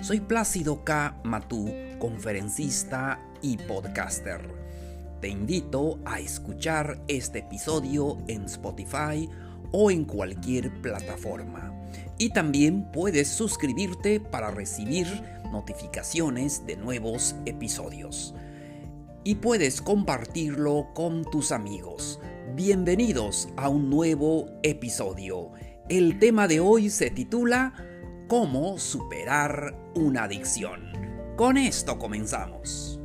[0.00, 1.20] Soy Plácido K.
[1.24, 4.40] Matú, conferencista y podcaster.
[5.20, 9.28] Te invito a escuchar este episodio en Spotify
[9.72, 11.74] o en cualquier plataforma.
[12.16, 15.08] Y también puedes suscribirte para recibir
[15.50, 18.36] notificaciones de nuevos episodios.
[19.24, 22.20] Y puedes compartirlo con tus amigos.
[22.54, 25.50] Bienvenidos a un nuevo episodio.
[25.88, 27.72] El tema de hoy se titula
[28.28, 30.92] ¿Cómo superar una adicción?
[31.34, 33.00] Con esto comenzamos.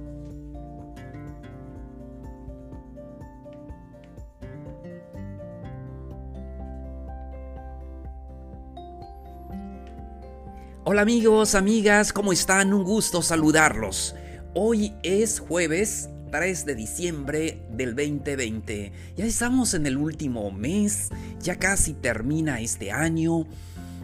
[10.83, 12.73] Hola amigos, amigas, ¿cómo están?
[12.73, 14.15] Un gusto saludarlos.
[14.53, 18.91] Hoy es jueves 3 de diciembre del 2020.
[19.15, 23.45] Ya estamos en el último mes, ya casi termina este año.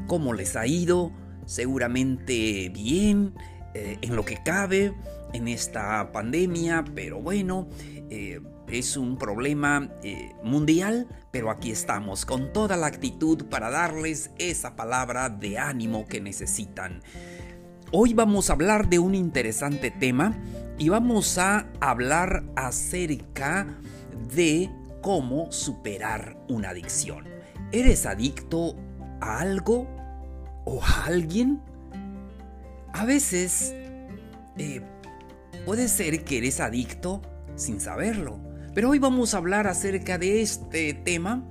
[0.10, 1.12] ¿Cómo les ha ido?
[1.46, 3.36] Seguramente bien,
[3.76, 4.92] eh, en lo que cabe,
[5.34, 7.68] en esta pandemia, pero bueno,
[8.10, 14.32] eh, es un problema eh, mundial, pero aquí estamos con toda la actitud para darles
[14.40, 17.04] esa palabra de ánimo que necesitan.
[17.92, 20.36] Hoy vamos a hablar de un interesante tema
[20.80, 23.78] y vamos a hablar acerca
[24.34, 24.72] de
[25.04, 27.26] cómo superar una adicción.
[27.72, 28.76] ¿Eres adicto
[29.22, 29.99] a algo
[30.70, 31.62] o alguien?
[32.94, 33.74] A veces
[34.58, 34.82] eh,
[35.66, 37.22] puede ser que eres adicto
[37.56, 38.40] sin saberlo.
[38.76, 41.44] Pero hoy vamos a hablar acerca de este tema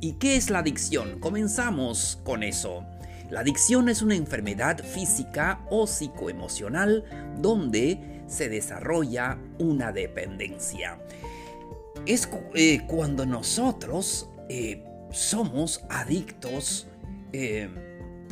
[0.00, 1.20] y qué es la adicción.
[1.20, 2.84] Comenzamos con eso.
[3.30, 7.04] La adicción es una enfermedad física o psicoemocional
[7.40, 10.98] donde se desarrolla una dependencia.
[12.06, 16.86] Es eh, cuando nosotros eh, somos adictos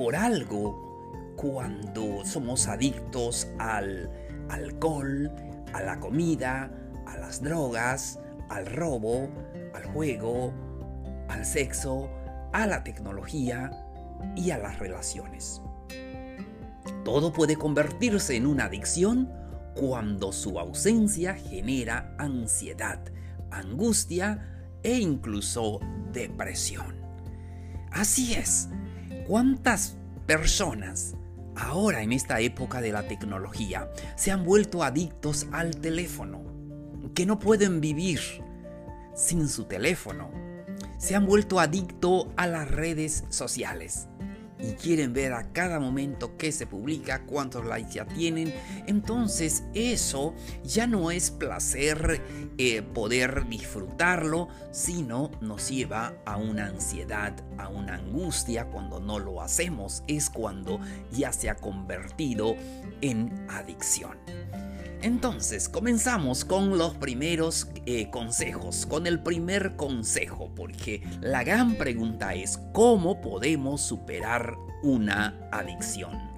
[0.00, 4.10] por algo, cuando somos adictos al
[4.48, 5.30] alcohol,
[5.74, 6.70] a la comida,
[7.06, 8.18] a las drogas,
[8.48, 9.28] al robo,
[9.74, 10.54] al juego,
[11.28, 12.08] al sexo,
[12.54, 13.70] a la tecnología,
[14.36, 15.60] y a las relaciones.
[17.04, 19.30] Todo puede convertirse en una adicción
[19.74, 23.00] cuando su ausencia genera ansiedad,
[23.50, 25.78] angustia e incluso
[26.10, 26.96] depresión.
[27.92, 28.70] Así es,
[29.30, 29.96] ¿cuántas
[30.26, 31.14] personas
[31.54, 36.42] ahora en esta época de la tecnología se han vuelto adictos al teléfono?
[37.14, 38.18] Que no pueden vivir
[39.14, 40.32] sin su teléfono.
[40.98, 44.08] Se han vuelto adictos a las redes sociales
[44.62, 48.52] y quieren ver a cada momento que se publica, cuántos likes ya tienen,
[48.86, 50.34] entonces eso
[50.64, 52.22] ya no es placer
[52.58, 59.40] eh, poder disfrutarlo, sino nos lleva a una ansiedad, a una angustia cuando no lo
[59.40, 60.80] hacemos, es cuando
[61.12, 62.56] ya se ha convertido
[63.00, 64.18] en adicción.
[65.02, 72.34] Entonces, comenzamos con los primeros eh, consejos, con el primer consejo, porque la gran pregunta
[72.34, 76.30] es cómo podemos superar una adicción.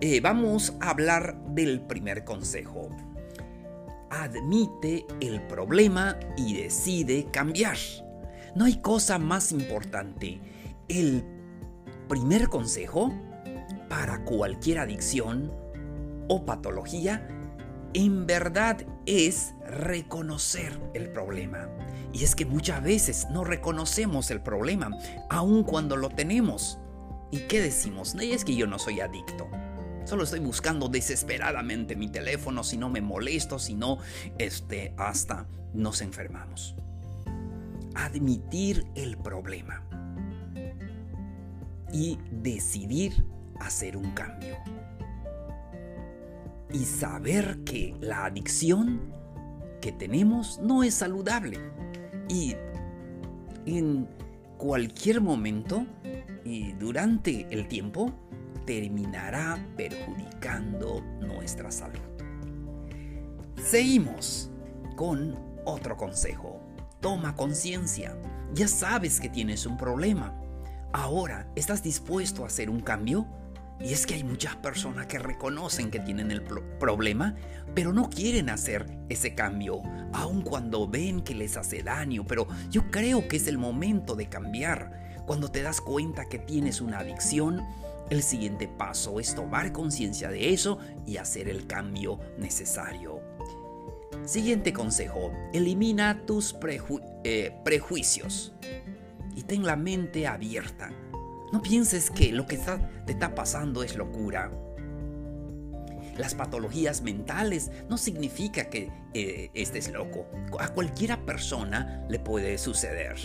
[0.00, 2.90] Eh, vamos a hablar del primer consejo.
[4.10, 7.76] Admite el problema y decide cambiar.
[8.54, 10.40] No hay cosa más importante.
[10.88, 11.24] El
[12.08, 13.12] primer consejo
[13.88, 15.61] para cualquier adicción
[16.28, 17.26] o patología
[17.94, 21.68] en verdad es reconocer el problema.
[22.12, 24.90] Y es que muchas veces no reconocemos el problema,
[25.30, 26.78] aun cuando lo tenemos.
[27.30, 28.14] ¿Y qué decimos?
[28.14, 29.48] No es que yo no soy adicto.
[30.04, 33.98] Solo estoy buscando desesperadamente mi teléfono, si no me molesto, si no,
[34.38, 36.74] este, hasta nos enfermamos.
[37.94, 39.82] Admitir el problema.
[41.92, 43.24] Y decidir
[43.60, 44.56] hacer un cambio
[46.72, 49.00] y saber que la adicción
[49.80, 51.58] que tenemos no es saludable.
[52.28, 52.54] Y
[53.66, 54.08] en
[54.56, 55.86] cualquier momento
[56.44, 58.12] y durante el tiempo
[58.64, 62.00] terminará perjudicando nuestra salud.
[63.62, 64.50] Seguimos
[64.96, 66.60] con otro consejo.
[67.00, 68.16] Toma conciencia.
[68.54, 70.38] Ya sabes que tienes un problema.
[70.92, 73.26] Ahora, ¿estás dispuesto a hacer un cambio?
[73.80, 77.34] Y es que hay muchas personas que reconocen que tienen el problema,
[77.74, 79.82] pero no quieren hacer ese cambio,
[80.12, 82.24] aun cuando ven que les hace daño.
[82.26, 85.24] Pero yo creo que es el momento de cambiar.
[85.26, 87.62] Cuando te das cuenta que tienes una adicción,
[88.10, 93.20] el siguiente paso es tomar conciencia de eso y hacer el cambio necesario.
[94.24, 96.54] Siguiente consejo, elimina tus
[97.24, 98.52] eh, prejuicios
[99.34, 100.92] y ten la mente abierta.
[101.52, 104.50] No pienses que lo que te está pasando es locura.
[106.16, 110.26] Las patologías mentales no significa que eh, estés loco.
[110.58, 113.16] A cualquiera persona le puede suceder.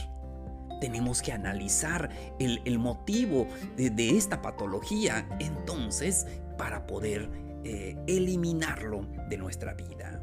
[0.82, 3.48] Tenemos que analizar el, motivo
[3.78, 6.28] de, esta patología entonces
[6.58, 7.30] para poder
[7.64, 10.22] eh, eliminarlo de nuestra vida.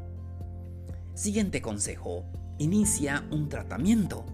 [1.15, 2.25] Siguiente consejo.
[2.59, 4.25] Inicia un tratamiento.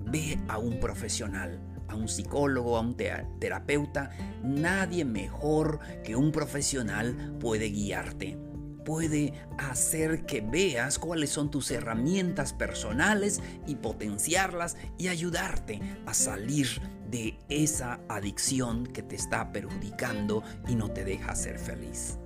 [0.00, 4.10] Ve a un profesional a un psicólogo, a un terapeuta,
[4.42, 8.38] nadie mejor que un profesional puede guiarte.
[8.84, 16.68] Puede hacer que veas cuáles son tus herramientas personales y potenciarlas y ayudarte a salir
[17.10, 22.18] de esa adicción que te está perjudicando y no te deja ser feliz.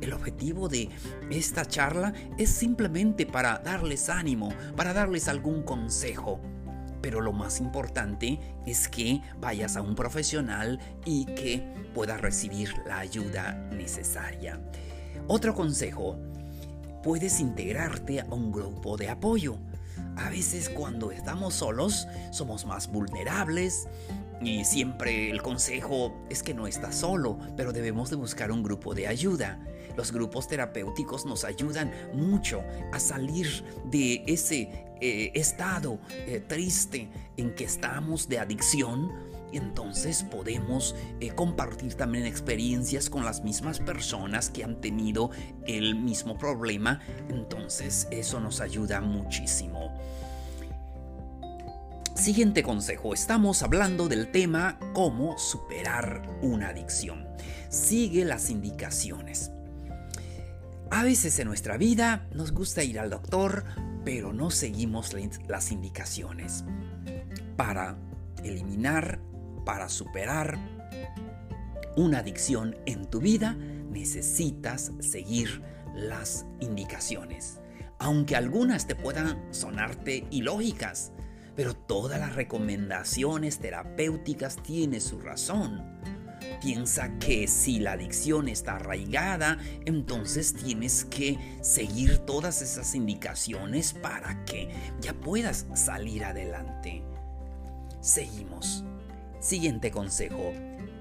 [0.00, 0.90] El objetivo de
[1.30, 6.40] esta charla es simplemente para darles ánimo, para darles algún consejo
[7.00, 11.62] pero lo más importante es que vayas a un profesional y que
[11.94, 14.60] puedas recibir la ayuda necesaria.
[15.28, 16.18] Otro consejo,
[17.02, 19.58] puedes integrarte a un grupo de apoyo.
[20.16, 23.88] A veces cuando estamos solos somos más vulnerables,
[24.40, 28.94] y siempre el consejo es que no estás solo, pero debemos de buscar un grupo
[28.94, 29.58] de ayuda.
[29.96, 32.62] Los grupos terapéuticos nos ayudan mucho
[32.92, 39.12] a salir de ese eh, estado eh, triste en que estamos de adicción.
[39.52, 45.30] Entonces podemos eh, compartir también experiencias con las mismas personas que han tenido
[45.66, 47.00] el mismo problema.
[47.28, 49.94] Entonces eso nos ayuda muchísimo.
[52.14, 57.28] Siguiente consejo, estamos hablando del tema cómo superar una adicción.
[57.68, 59.52] Sigue las indicaciones.
[60.90, 63.64] A veces en nuestra vida nos gusta ir al doctor,
[64.04, 65.14] pero no seguimos
[65.48, 66.64] las indicaciones.
[67.56, 67.98] Para
[68.44, 69.20] eliminar,
[69.64, 70.58] para superar
[71.96, 73.54] una adicción en tu vida,
[73.90, 75.60] necesitas seguir
[75.94, 77.58] las indicaciones.
[77.98, 81.12] Aunque algunas te puedan sonarte ilógicas,
[81.56, 85.82] pero todas las recomendaciones terapéuticas tienen su razón.
[86.60, 94.44] Piensa que si la adicción está arraigada, entonces tienes que seguir todas esas indicaciones para
[94.44, 94.70] que
[95.00, 97.02] ya puedas salir adelante.
[98.00, 98.84] Seguimos.
[99.40, 100.52] Siguiente consejo.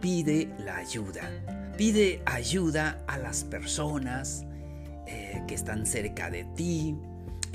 [0.01, 1.29] Pide la ayuda.
[1.77, 4.45] Pide ayuda a las personas
[5.07, 6.95] eh, que están cerca de ti,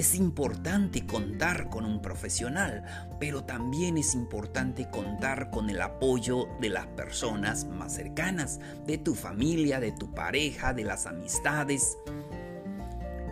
[0.00, 2.84] es importante contar con un profesional,
[3.20, 9.14] pero también es importante contar con el apoyo de las personas más cercanas, de tu
[9.14, 11.98] familia, de tu pareja, de las amistades.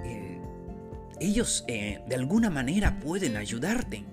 [0.05, 0.43] Eh,
[1.20, 4.05] ellos eh, de alguna manera pueden ayudarte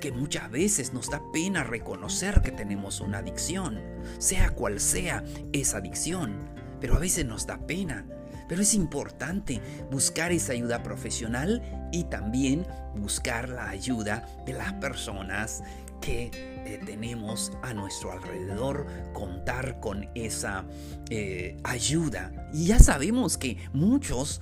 [0.00, 3.78] que muchas veces nos da pena reconocer que tenemos una adicción,
[4.16, 6.48] sea cual sea esa adicción,
[6.80, 8.06] pero a veces nos da pena
[8.50, 9.60] pero es importante
[9.92, 12.66] buscar esa ayuda profesional y también
[12.96, 15.62] buscar la ayuda de las personas
[16.00, 16.30] que
[16.64, 20.64] eh, tenemos a nuestro alrededor, contar con esa
[21.08, 22.50] eh, ayuda.
[22.52, 24.40] Y ya sabemos que muchos,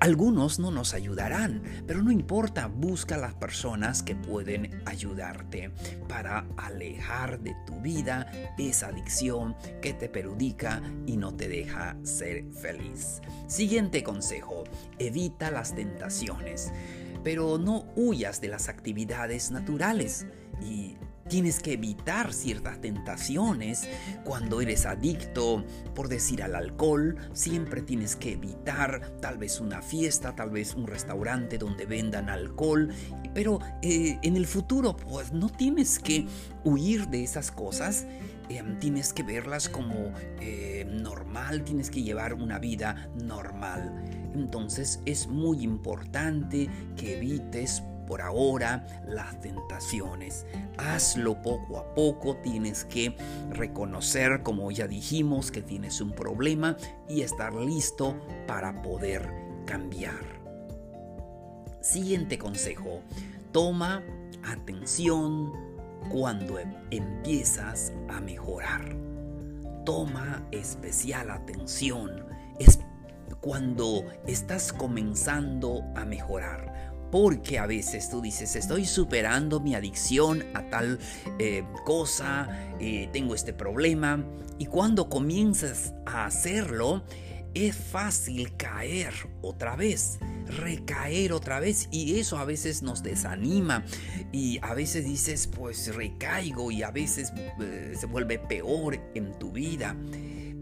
[0.00, 5.70] algunos no nos ayudarán, pero no importa, busca las personas que pueden ayudarte
[6.08, 12.44] para alejar de tu vida esa adicción que te perjudica y no te deja ser
[12.52, 13.20] feliz.
[13.46, 14.64] Siguiente consejo,
[14.98, 16.72] evita las tentaciones,
[17.22, 20.26] pero no huyas de las actividades naturales
[20.62, 20.96] y
[21.28, 23.88] Tienes que evitar ciertas tentaciones
[24.24, 27.16] cuando eres adicto, por decir al alcohol.
[27.32, 32.90] Siempre tienes que evitar tal vez una fiesta, tal vez un restaurante donde vendan alcohol.
[33.32, 36.26] Pero eh, en el futuro, pues no tienes que
[36.62, 38.06] huir de esas cosas.
[38.50, 44.04] Em, tienes que verlas como eh, normal, tienes que llevar una vida normal.
[44.34, 50.46] Entonces es muy importante que evites por ahora las tentaciones.
[50.78, 53.16] Hazlo poco a poco, tienes que
[53.50, 56.76] reconocer, como ya dijimos, que tienes un problema
[57.08, 59.28] y estar listo para poder
[59.66, 60.42] cambiar.
[61.80, 63.00] Siguiente consejo,
[63.52, 64.02] toma
[64.42, 65.52] atención
[66.10, 66.58] cuando
[66.90, 68.96] empiezas a mejorar.
[69.84, 72.24] toma especial atención.
[73.40, 76.73] Cuando estás comenzando a mejorar.
[77.10, 80.98] Porque a veces tú dices, estoy superando mi adicción a tal
[81.38, 82.48] eh, cosa,
[82.80, 84.24] eh, tengo este problema.
[84.58, 87.04] Y cuando comienzas a hacerlo,
[87.54, 93.84] es fácil caer otra vez, recaer otra vez y eso a veces nos desanima
[94.32, 99.52] y a veces dices pues recaigo y a veces eh, se vuelve peor en tu
[99.52, 99.96] vida.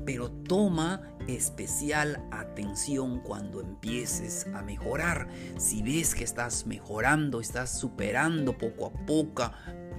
[0.04, 5.28] Pero toma especial atención cuando empieces a mejorar.
[5.58, 9.50] Si ves que estás mejorando, estás superando poco a poco,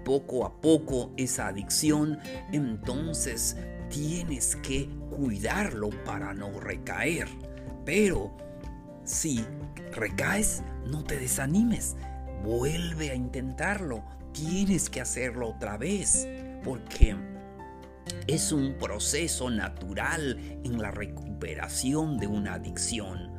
[0.04, 2.20] poco a poco esa adicción,
[2.52, 3.58] entonces
[3.90, 7.28] tienes que cuidarlo para no recaer.
[7.86, 8.36] Pero
[9.04, 9.46] si
[9.92, 11.96] recaes, no te desanimes.
[12.44, 14.04] Vuelve a intentarlo.
[14.34, 16.28] Tienes que hacerlo otra vez.
[16.64, 17.16] Porque
[18.28, 23.32] es un proceso natural en la recuperación de una adicción.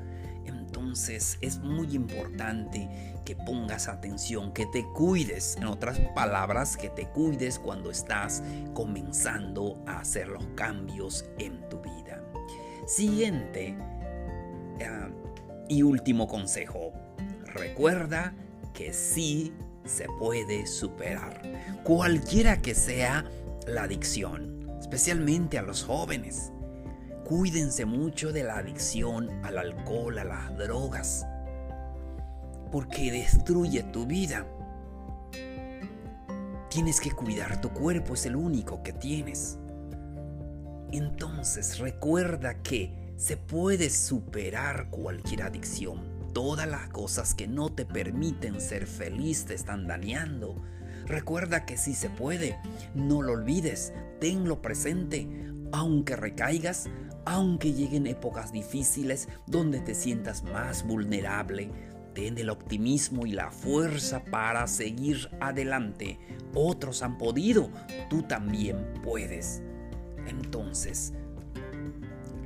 [0.44, 7.08] Entonces es muy importante que pongas atención, que te cuides, en otras palabras, que te
[7.08, 8.42] cuides cuando estás
[8.74, 12.22] comenzando a hacer los cambios en tu vida.
[12.86, 13.76] Siguiente
[14.86, 15.08] ah,
[15.68, 16.92] y último consejo.
[17.46, 18.34] Recuerda
[18.74, 19.54] que sí
[19.84, 21.42] se puede superar,
[21.84, 23.24] cualquiera que sea
[23.66, 24.53] la adicción,
[24.84, 26.52] especialmente a los jóvenes.
[27.24, 31.26] Cuídense mucho de la adicción al alcohol, a las drogas,
[32.70, 34.46] porque destruye tu vida.
[36.68, 39.58] Tienes que cuidar tu cuerpo, es el único que tienes.
[40.92, 46.30] Entonces recuerda que se puede superar cualquier adicción.
[46.34, 50.62] Todas las cosas que no te permiten ser feliz te están dañando.
[51.06, 52.58] Recuerda que sí se puede.
[52.94, 53.92] No lo olvides.
[54.20, 55.28] Tenlo presente.
[55.72, 56.88] Aunque recaigas,
[57.24, 61.70] aunque lleguen épocas difíciles donde te sientas más vulnerable,
[62.14, 66.18] ten el optimismo y la fuerza para seguir adelante.
[66.54, 67.70] Otros han podido,
[68.08, 69.62] tú también puedes.
[70.28, 71.12] Entonces,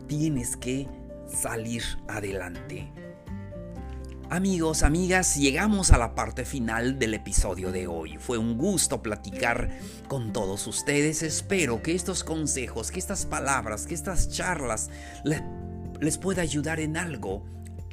[0.06, 0.88] tienes que
[1.26, 2.90] salir adelante.
[4.30, 8.18] Amigos, amigas, llegamos a la parte final del episodio de hoy.
[8.18, 9.70] Fue un gusto platicar
[10.06, 11.22] con todos ustedes.
[11.22, 14.90] Espero que estos consejos, que estas palabras, que estas charlas
[15.24, 17.46] les, pueda ayudar en algo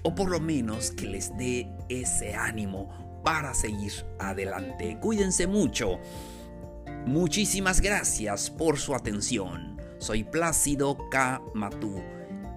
[0.04, 4.98] o por lo menos que les dé ese ánimo para seguir adelante.
[5.00, 6.00] Cuídense mucho.
[7.06, 9.78] Muchísimas gracias por su atención.
[10.00, 11.42] Soy Plácido K.
[11.54, 12.04] Matú.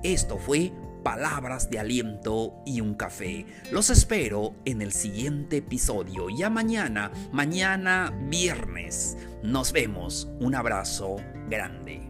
[0.02, 3.47] Esto fue palabras de aliento y un café.
[3.71, 6.28] Los espero en el siguiente episodio.
[6.28, 9.17] Ya mañana, mañana viernes.
[9.43, 10.28] Nos vemos.
[10.40, 11.17] Un abrazo
[11.49, 12.08] grande.